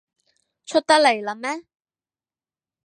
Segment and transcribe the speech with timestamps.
[0.65, 1.63] 出得嚟喇咩？